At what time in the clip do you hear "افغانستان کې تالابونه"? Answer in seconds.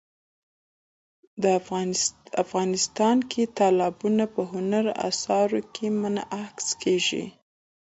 2.43-4.23